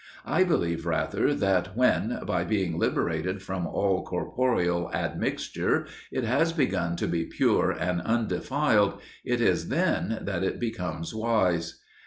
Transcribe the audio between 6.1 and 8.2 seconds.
it has begun to be pure and